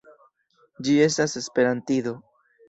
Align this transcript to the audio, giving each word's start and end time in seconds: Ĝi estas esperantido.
Ĝi 0.87 0.95
estas 1.09 1.37
esperantido. 1.43 2.17